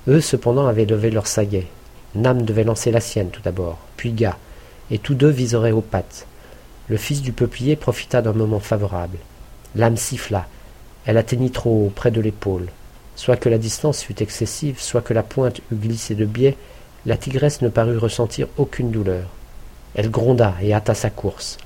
Eux 0.07 0.21
cependant 0.21 0.65
avaient 0.65 0.85
levé 0.85 1.11
leur 1.11 1.27
saguet. 1.27 1.67
Nam 2.15 2.41
devait 2.41 2.63
lancer 2.63 2.89
la 2.89 3.01
sienne 3.01 3.29
tout 3.29 3.41
d'abord, 3.43 3.77
puis 3.95 4.11
Ga, 4.11 4.37
et 4.89 4.97
tous 4.97 5.13
deux 5.13 5.29
viseraient 5.29 5.71
aux 5.71 5.81
pattes. 5.81 6.25
Le 6.87 6.97
fils 6.97 7.21
du 7.21 7.31
peuplier 7.31 7.75
profita 7.75 8.23
d'un 8.23 8.33
moment 8.33 8.59
favorable. 8.59 9.17
L'âme 9.77 9.95
siffla. 9.95 10.47
Elle 11.05 11.17
atteignit 11.17 11.53
trop 11.53 11.85
haut, 11.85 11.91
près 11.95 12.09
de 12.09 12.19
l'épaule. 12.19 12.65
Soit 13.15 13.37
que 13.37 13.47
la 13.47 13.59
distance 13.59 14.01
fût 14.01 14.23
excessive, 14.23 14.81
soit 14.81 15.01
que 15.01 15.13
la 15.13 15.21
pointe 15.21 15.59
eût 15.71 15.75
glissé 15.75 16.15
de 16.15 16.25
biais, 16.25 16.57
la 17.05 17.15
tigresse 17.15 17.61
ne 17.61 17.69
parut 17.69 17.99
ressentir 17.99 18.47
aucune 18.57 18.89
douleur. 18.89 19.27
Elle 19.93 20.09
gronda 20.09 20.55
et 20.63 20.73
hâta 20.73 20.95
sa 20.95 21.11
course. 21.11 21.59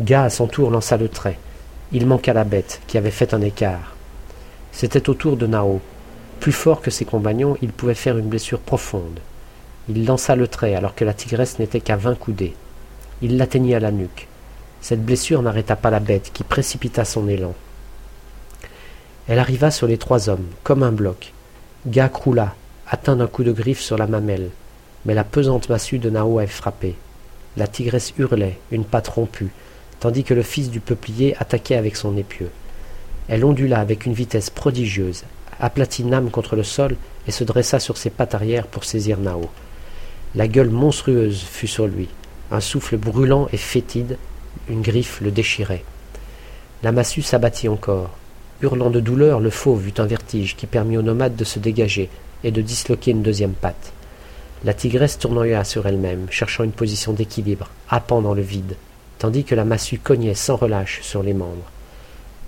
Ga, 0.00 0.24
à 0.24 0.30
son 0.30 0.46
tour, 0.46 0.70
lança 0.70 0.96
le 0.96 1.10
trait. 1.10 1.38
Il 1.92 2.06
manqua 2.06 2.32
la 2.32 2.44
bête, 2.44 2.80
qui 2.86 2.96
avait 2.96 3.10
fait 3.10 3.34
un 3.34 3.42
écart. 3.42 3.94
C'était 4.72 5.10
au 5.10 5.14
tour 5.14 5.36
de 5.36 5.46
Nao. 5.46 5.82
Plus 6.40 6.52
fort 6.52 6.80
que 6.80 6.90
ses 6.90 7.04
compagnons, 7.04 7.58
il 7.60 7.70
pouvait 7.70 7.94
faire 7.94 8.16
une 8.16 8.28
blessure 8.28 8.60
profonde. 8.60 9.20
Il 9.90 10.06
lança 10.06 10.36
le 10.36 10.48
trait 10.48 10.74
alors 10.74 10.94
que 10.94 11.04
la 11.04 11.12
tigresse 11.12 11.58
n'était 11.58 11.80
qu'à 11.80 11.96
vingt 11.96 12.18
coudées. 12.18 12.54
Il 13.20 13.36
l'atteignit 13.36 13.74
à 13.74 13.80
la 13.80 13.92
nuque. 13.92 14.26
Cette 14.88 15.04
blessure 15.04 15.42
n'arrêta 15.42 15.74
pas 15.74 15.90
la 15.90 15.98
bête, 15.98 16.30
qui 16.32 16.44
précipita 16.44 17.04
son 17.04 17.26
élan. 17.26 17.54
Elle 19.26 19.40
arriva 19.40 19.72
sur 19.72 19.88
les 19.88 19.98
trois 19.98 20.28
hommes, 20.28 20.46
comme 20.62 20.84
un 20.84 20.92
bloc. 20.92 21.32
Ga 21.88 22.08
croula, 22.08 22.54
atteint 22.88 23.16
d'un 23.16 23.26
coup 23.26 23.42
de 23.42 23.50
griffe 23.50 23.80
sur 23.80 23.98
la 23.98 24.06
mamelle, 24.06 24.50
mais 25.04 25.14
la 25.14 25.24
pesante 25.24 25.68
massue 25.68 25.98
de 25.98 26.08
Nao 26.08 26.38
avait 26.38 26.46
frappé. 26.46 26.94
La 27.56 27.66
tigresse 27.66 28.14
hurlait, 28.16 28.60
une 28.70 28.84
patte 28.84 29.08
rompue, 29.08 29.50
tandis 29.98 30.22
que 30.22 30.34
le 30.34 30.42
fils 30.42 30.70
du 30.70 30.78
peuplier 30.78 31.36
attaquait 31.40 31.74
avec 31.74 31.96
son 31.96 32.16
épieu. 32.16 32.48
Elle 33.26 33.44
ondula 33.44 33.80
avec 33.80 34.06
une 34.06 34.14
vitesse 34.14 34.50
prodigieuse, 34.50 35.24
aplatit 35.58 36.04
Nam 36.04 36.30
contre 36.30 36.54
le 36.54 36.62
sol 36.62 36.94
et 37.26 37.32
se 37.32 37.42
dressa 37.42 37.80
sur 37.80 37.96
ses 37.96 38.10
pattes 38.10 38.36
arrière 38.36 38.68
pour 38.68 38.84
saisir 38.84 39.18
Nao. 39.18 39.50
La 40.36 40.46
gueule 40.46 40.70
monstrueuse 40.70 41.42
fut 41.42 41.66
sur 41.66 41.88
lui, 41.88 42.08
un 42.52 42.60
souffle 42.60 42.96
brûlant 42.96 43.48
et 43.52 43.56
fétide 43.56 44.16
une 44.68 44.82
griffe 44.82 45.20
le 45.20 45.30
déchirait. 45.30 45.84
La 46.82 46.92
massue 46.92 47.22
s'abattit 47.22 47.68
encore. 47.68 48.10
Hurlant 48.62 48.90
de 48.90 49.00
douleur, 49.00 49.40
le 49.40 49.50
fauve 49.50 49.88
eut 49.88 49.94
un 49.98 50.06
vertige 50.06 50.56
qui 50.56 50.66
permit 50.66 50.96
au 50.96 51.02
nomade 51.02 51.36
de 51.36 51.44
se 51.44 51.58
dégager 51.58 52.08
et 52.44 52.50
de 52.50 52.62
disloquer 52.62 53.10
une 53.10 53.22
deuxième 53.22 53.52
patte. 53.52 53.92
La 54.64 54.74
tigresse 54.74 55.18
tournoya 55.18 55.64
sur 55.64 55.86
elle-même, 55.86 56.26
cherchant 56.30 56.64
une 56.64 56.72
position 56.72 57.12
d'équilibre, 57.12 57.70
happant 57.88 58.22
dans 58.22 58.34
le 58.34 58.42
vide, 58.42 58.76
tandis 59.18 59.44
que 59.44 59.54
la 59.54 59.64
massue 59.64 59.98
cognait 59.98 60.34
sans 60.34 60.56
relâche 60.56 61.00
sur 61.02 61.22
les 61.22 61.34
membres. 61.34 61.70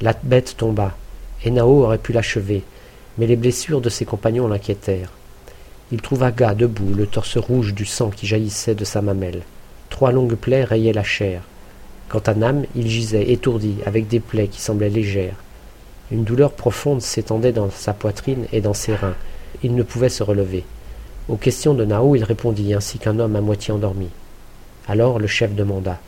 La 0.00 0.14
bête 0.22 0.56
tomba, 0.56 0.96
et 1.44 1.50
Nao 1.50 1.84
aurait 1.84 1.98
pu 1.98 2.12
l'achever, 2.12 2.64
mais 3.18 3.26
les 3.26 3.36
blessures 3.36 3.80
de 3.80 3.90
ses 3.90 4.04
compagnons 4.04 4.48
l'inquiétèrent. 4.48 5.12
Il 5.90 6.00
trouva 6.00 6.30
Ga 6.30 6.54
debout, 6.54 6.94
le 6.94 7.06
torse 7.06 7.36
rouge 7.38 7.74
du 7.74 7.84
sang 7.84 8.10
qui 8.10 8.26
jaillissait 8.26 8.74
de 8.74 8.84
sa 8.84 9.02
mamelle. 9.02 9.42
Trois 9.90 10.12
longues 10.12 10.36
plaies 10.36 10.64
rayaient 10.64 10.92
la 10.92 11.04
chair, 11.04 11.42
Quant 12.08 12.20
à 12.20 12.34
Nam, 12.34 12.64
il 12.74 12.88
gisait 12.88 13.30
étourdi, 13.30 13.76
avec 13.84 14.08
des 14.08 14.20
plaies 14.20 14.48
qui 14.48 14.60
semblaient 14.60 14.88
légères. 14.88 15.36
Une 16.10 16.24
douleur 16.24 16.52
profonde 16.52 17.02
s'étendait 17.02 17.52
dans 17.52 17.68
sa 17.70 17.92
poitrine 17.92 18.46
et 18.50 18.62
dans 18.62 18.72
ses 18.72 18.94
reins. 18.94 19.16
Il 19.62 19.74
ne 19.74 19.82
pouvait 19.82 20.08
se 20.08 20.22
relever. 20.22 20.64
Aux 21.28 21.36
questions 21.36 21.74
de 21.74 21.84
Nao, 21.84 22.16
il 22.16 22.24
répondit 22.24 22.72
ainsi 22.72 22.98
qu'un 22.98 23.18
homme 23.18 23.36
à 23.36 23.42
moitié 23.42 23.74
endormi. 23.74 24.08
Alors 24.86 25.18
le 25.18 25.26
chef 25.26 25.54
demanda 25.54 25.98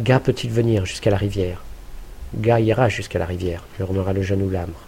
Ga 0.00 0.18
peut-il 0.18 0.50
venir 0.50 0.86
jusqu'à 0.86 1.10
la 1.10 1.16
rivière 1.16 1.62
Ga 2.34 2.58
ira 2.58 2.88
jusqu'à 2.88 3.20
la 3.20 3.26
rivière, 3.26 3.62
murmura 3.78 4.12
le 4.12 4.22
jeune 4.22 4.42
Oulamre. 4.42 4.82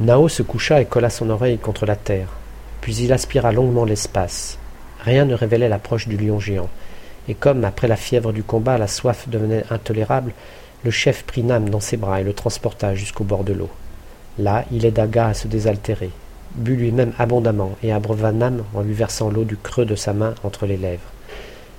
Nao 0.00 0.28
se 0.28 0.42
coucha 0.42 0.80
et 0.80 0.86
colla 0.86 1.08
son 1.08 1.30
oreille 1.30 1.58
contre 1.58 1.86
la 1.86 1.94
terre. 1.94 2.30
Puis 2.80 2.96
il 2.96 3.12
aspira 3.12 3.52
longuement 3.52 3.84
l'espace. 3.84 4.58
Rien 5.04 5.24
ne 5.24 5.34
révélait 5.34 5.68
l'approche 5.68 6.08
du 6.08 6.16
lion 6.16 6.40
géant 6.40 6.68
et 7.28 7.34
comme, 7.34 7.64
après 7.64 7.88
la 7.88 7.96
fièvre 7.96 8.32
du 8.32 8.42
combat, 8.42 8.78
la 8.78 8.88
soif 8.88 9.28
devenait 9.28 9.64
intolérable, 9.70 10.32
le 10.84 10.90
chef 10.90 11.22
prit 11.24 11.42
Nam 11.42 11.68
dans 11.68 11.80
ses 11.80 11.96
bras 11.96 12.20
et 12.20 12.24
le 12.24 12.32
transporta 12.32 12.94
jusqu'au 12.94 13.24
bord 13.24 13.44
de 13.44 13.52
l'eau. 13.52 13.70
Là, 14.38 14.64
il 14.72 14.84
aida 14.84 15.06
Ga 15.06 15.28
à 15.28 15.34
se 15.34 15.46
désaltérer, 15.46 16.10
but 16.56 16.76
lui-même 16.76 17.12
abondamment 17.18 17.76
et 17.82 17.92
abreuva 17.92 18.32
Nam 18.32 18.64
en 18.74 18.82
lui 18.82 18.94
versant 18.94 19.30
l'eau 19.30 19.44
du 19.44 19.56
creux 19.56 19.84
de 19.84 19.94
sa 19.94 20.12
main 20.12 20.34
entre 20.42 20.66
les 20.66 20.76
lèvres. 20.76 21.00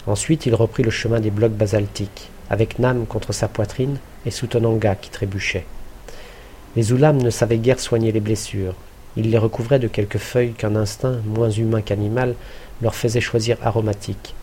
Ensuite, 0.08 0.46
il 0.46 0.56
reprit 0.56 0.84
le 0.84 0.92
chemin 0.92 1.20
des 1.20 1.32
blocs 1.32 1.54
basaltiques, 1.54 2.30
avec 2.50 2.80
Nam 2.80 3.06
contre 3.06 3.34
sa 3.34 3.48
poitrine 3.48 3.98
et 4.26 4.32
soutenant 4.32 4.76
Ga 4.76 4.96
qui 4.96 5.10
trébuchait. 5.10 5.66
Les 6.76 6.92
Oulam 6.92 7.22
ne 7.22 7.30
savaient 7.30 7.58
guère 7.58 7.80
soigner 7.80 8.12
les 8.12 8.20
blessures. 8.20 8.76
Ils 9.16 9.30
les 9.30 9.38
recouvraient 9.38 9.80
de 9.80 9.88
quelques 9.88 10.18
feuilles 10.18 10.54
qu'un 10.54 10.76
instinct, 10.76 11.18
moins 11.26 11.50
humain 11.50 11.82
qu'animal, 11.82 12.36
leur 12.82 12.96
faisait 12.96 13.22
choisir 13.22 13.58
aromatiques, 13.62 14.34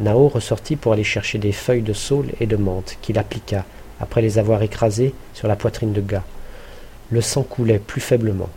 Nao 0.00 0.28
ressortit 0.28 0.76
pour 0.76 0.92
aller 0.92 1.04
chercher 1.04 1.38
des 1.38 1.52
feuilles 1.52 1.82
de 1.82 1.92
saule 1.92 2.30
et 2.40 2.46
de 2.46 2.56
menthe, 2.56 2.98
qu'il 3.02 3.18
appliqua, 3.18 3.64
après 4.00 4.22
les 4.22 4.38
avoir 4.38 4.62
écrasées, 4.62 5.12
sur 5.34 5.48
la 5.48 5.56
poitrine 5.56 5.92
de 5.92 6.00
Ga. 6.00 6.22
Le 7.10 7.20
sang 7.20 7.42
coulait 7.42 7.80
plus 7.80 8.00
faiblement. 8.00 8.48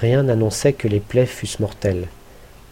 Rien 0.00 0.22
n'annonçait 0.22 0.72
que 0.72 0.88
les 0.88 1.00
plaies 1.00 1.26
fussent 1.26 1.60
mortelles. 1.60 2.08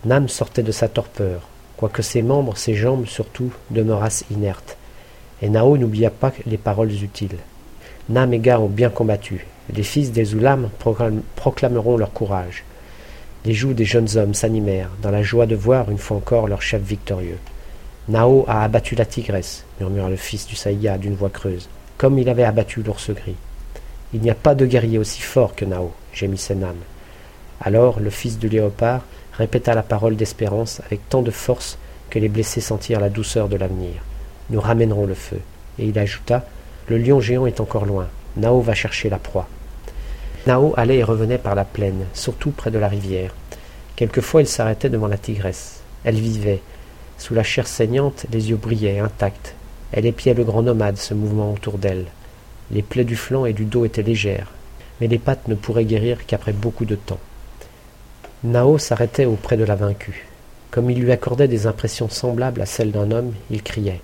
Nam 0.07 0.29
sortait 0.29 0.63
de 0.63 0.73
sa 0.73 0.89
torpeur, 0.89 1.49
quoique 1.77 2.03
ses 2.03 2.23
membres, 2.23 2.57
ses 2.57 2.75
jambes 2.75 3.07
surtout, 3.07 3.53
demeurassent 3.71 4.25
inertes. 4.31 4.77
Et 5.43 5.51
Nao 5.51 5.77
n'oublia 5.77 6.11
pas 6.11 6.33
les 6.47 6.57
paroles 6.57 6.93
utiles. 7.03 7.37
Nam 8.09 8.33
et 8.33 8.39
Ga 8.39 8.59
ont 8.59 8.69
bien 8.69 8.91
combattu. 8.91 9.47
Les 9.75 9.83
fils 9.83 10.13
des 10.13 10.35
Oulam 10.35 10.71
proclameront 11.37 11.97
leur 11.97 12.13
courage. 12.13 12.65
Les 13.45 13.55
joues 13.55 13.75
des 13.75 13.85
jeunes 13.85 14.17
hommes 14.17 14.35
s'animèrent, 14.35 14.91
dans 15.03 15.11
la 15.11 15.23
joie 15.23 15.47
de 15.47 15.57
voir 15.57 15.91
une 15.91 15.99
fois 15.99 16.17
encore 16.17 16.49
leur 16.49 16.63
chef 16.63 16.83
victorieux. 16.83 17.39
Nao 18.09 18.45
a 18.49 18.65
abattu 18.65 18.97
la 18.97 19.05
tigresse, 19.05 19.65
murmura 19.79 20.11
le 20.11 20.17
fils 20.17 20.47
du 20.47 20.57
Saïga 20.57 20.99
d'une 20.99 21.15
voix 21.15 21.31
creuse, 21.31 21.69
comme 21.99 22.19
il 22.19 22.29
avait 22.29 22.43
abattu 22.43 22.83
l'ours 22.83 23.11
gris. 23.11 23.37
Il 24.13 24.21
n'y 24.21 24.31
a 24.31 24.35
pas 24.35 24.57
de 24.57 24.67
guerrier 24.67 24.99
aussi 24.99 25.23
fort 25.23 25.55
que 25.55 25.65
Nao, 25.65 25.93
gémissait 26.13 26.57
Nam. 26.57 26.77
Alors 27.61 28.01
le 28.01 28.11
fils 28.11 28.39
du 28.39 28.49
léopard 28.49 29.03
répéta 29.39 29.75
la 29.75 29.85
parole 29.85 30.17
d'espérance 30.17 30.81
avec 30.85 31.09
tant 31.09 31.23
de 31.23 31.31
force 31.31 31.79
que 32.11 32.19
les 32.19 32.29
blessés 32.29 32.61
sentirent 32.61 32.99
la 32.99 33.09
douceur 33.09 33.49
de 33.49 33.57
l'avenir. 33.57 34.03
Nous 34.51 34.61
ramènerons 34.61 35.07
le 35.07 35.15
feu. 35.15 35.41
Et 35.79 35.87
il 35.87 35.99
ajouta 35.99 36.45
Le 36.89 36.99
lion 36.99 37.21
géant 37.21 37.47
est 37.47 37.61
encore 37.61 37.87
loin. 37.87 38.09
Nao 38.37 38.61
va 38.61 38.75
chercher 38.75 39.09
la 39.11 39.19
proie. 39.19 39.49
Nao 40.47 40.75
allait 40.77 40.99
et 40.99 41.05
revenait 41.05 41.39
par 41.39 41.55
la 41.55 41.65
plaine, 41.65 42.05
surtout 42.15 42.51
près 42.51 42.73
de 42.73 42.79
la 42.79 42.89
rivière. 42.89 43.33
Quelquefois 43.95 44.41
il 44.41 44.49
s'arrêtait 44.49 44.91
devant 44.91 45.07
la 45.07 45.19
tigresse. 45.19 45.83
Elle 46.05 46.17
vivait, 46.17 46.61
sous 47.23 47.35
la 47.35 47.45
chair 47.45 47.69
saignante, 47.69 48.27
les 48.33 48.51
yeux 48.51 48.57
brillaient, 48.57 48.99
intacts. 48.99 49.55
Elle 49.93 50.07
épiait 50.07 50.35
le 50.35 50.43
grand 50.43 50.63
nomade, 50.63 50.97
ce 50.97 51.15
mouvement 51.15 51.53
autour 51.53 51.79
d'elle. 51.79 52.07
Les 52.73 52.83
plaies 52.83 53.05
du 53.05 53.15
flanc 53.15 53.47
et 53.47 53.53
du 53.53 53.65
dos 53.65 53.85
étaient 53.85 54.03
légères, 54.03 54.51
mais 55.01 55.07
les 55.07 55.21
pattes 55.21 55.47
ne 55.47 55.55
pourraient 55.55 55.85
guérir 55.85 56.27
qu'après 56.27 56.53
beaucoup 56.53 56.85
de 56.85 56.97
temps. 56.97 57.21
Nao 58.43 58.77
s'arrêtait 58.77 59.25
auprès 59.25 59.57
de 59.57 59.63
la 59.63 59.77
vaincue. 59.77 60.27
Comme 60.73 60.91
il 60.91 61.01
lui 61.01 61.13
accordait 61.13 61.47
des 61.47 61.69
impressions 61.69 62.09
semblables 62.09 62.61
à 62.61 62.67
celles 62.67 62.91
d'un 62.91 63.13
homme, 63.13 63.35
il 63.53 63.63
criait. 63.63 64.01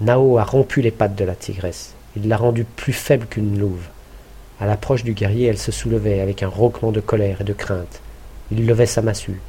Nao 0.00 0.36
a 0.36 0.42
rompu 0.42 0.80
les 0.80 0.90
pattes 0.90 1.14
de 1.14 1.24
la 1.24 1.36
tigresse. 1.36 1.94
Il 2.16 2.26
l'a 2.26 2.36
rendue 2.36 2.64
plus 2.64 2.92
faible 2.92 3.28
qu'une 3.28 3.56
louve. 3.56 3.86
À 4.58 4.66
l'approche 4.66 5.04
du 5.04 5.12
guerrier, 5.12 5.46
elle 5.46 5.58
se 5.58 5.70
soulevait 5.70 6.18
avec 6.18 6.42
un 6.42 6.48
rauquement 6.48 6.90
de 6.90 7.00
colère 7.00 7.42
et 7.42 7.44
de 7.44 7.52
crainte. 7.52 8.00
Il 8.50 8.66
levait 8.66 8.86
sa 8.86 9.00
massue. 9.00 9.40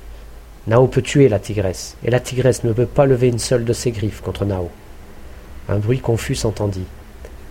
Nao 0.67 0.87
peut 0.87 1.01
tuer 1.01 1.29
la 1.29 1.39
tigresse, 1.39 1.95
et 2.03 2.11
la 2.11 2.19
tigresse 2.19 2.63
ne 2.63 2.73
peut 2.73 2.85
pas 2.85 3.05
lever 3.05 3.27
une 3.27 3.39
seule 3.39 3.65
de 3.65 3.73
ses 3.73 3.91
griffes 3.91 4.21
contre 4.21 4.45
Nao. 4.45 4.69
Un 5.69 5.79
bruit 5.79 5.99
confus 5.99 6.35
s'entendit. 6.35 6.85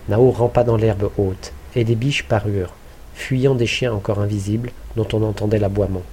Nao 0.07 0.31
rampa 0.31 0.63
dans 0.63 0.77
l'herbe 0.77 1.09
haute, 1.17 1.51
et 1.75 1.83
des 1.83 1.95
biches 1.95 2.23
parurent, 2.23 2.73
fuyant 3.15 3.55
des 3.55 3.65
chiens 3.65 3.93
encore 3.93 4.19
invisibles, 4.19 4.71
dont 4.95 5.07
on 5.13 5.23
entendait 5.23 5.59
l'aboiement. 5.59 6.03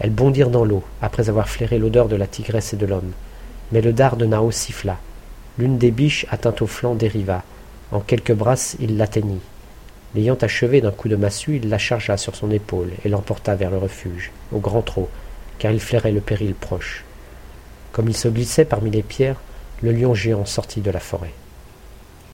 Elles 0.00 0.10
bondirent 0.10 0.50
dans 0.50 0.64
l'eau, 0.64 0.84
après 1.02 1.28
avoir 1.28 1.48
flairé 1.48 1.78
l'odeur 1.78 2.08
de 2.08 2.16
la 2.16 2.26
tigresse 2.26 2.72
et 2.72 2.76
de 2.76 2.86
l'homme. 2.86 3.12
Mais 3.72 3.80
le 3.80 3.92
dard 3.92 4.16
de 4.16 4.26
Nao 4.26 4.50
siffla. 4.50 4.98
L'une 5.58 5.78
des 5.78 5.90
biches 5.90 6.26
atteinte 6.30 6.62
au 6.62 6.66
flanc 6.66 6.94
dériva. 6.94 7.42
En 7.90 8.00
quelques 8.00 8.32
brasses, 8.32 8.76
il 8.80 8.96
l'atteignit. 8.96 9.40
L'ayant 10.14 10.36
achevée 10.40 10.80
d'un 10.80 10.90
coup 10.90 11.08
de 11.08 11.16
massue, 11.16 11.56
il 11.56 11.68
la 11.68 11.78
chargea 11.78 12.16
sur 12.16 12.36
son 12.36 12.50
épaule 12.50 12.92
et 13.04 13.08
l'emporta 13.08 13.54
vers 13.56 13.70
le 13.70 13.78
refuge, 13.78 14.30
au 14.52 14.58
grand 14.58 14.82
trot, 14.82 15.08
car 15.58 15.72
il 15.72 15.80
flairait 15.80 16.12
le 16.12 16.20
péril 16.20 16.54
proche. 16.54 17.04
Comme 17.92 18.08
il 18.08 18.16
se 18.16 18.28
glissait 18.28 18.64
parmi 18.64 18.90
les 18.90 19.02
pierres, 19.02 19.40
le 19.82 19.92
lion 19.92 20.14
géant 20.14 20.44
sortit 20.44 20.80
de 20.80 20.90
la 20.90 21.00
forêt. 21.00 21.32